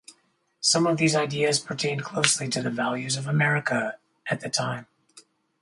[0.61, 4.87] Some of these ideas pertained closely to the values of America at the time.